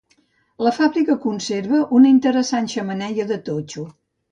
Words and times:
La 0.67 0.71
fàbrica 0.77 1.17
conserva 1.25 1.83
una 1.99 2.11
interessant 2.15 2.73
xemeneia 2.75 3.29
de 3.35 3.41
totxo. 3.53 3.89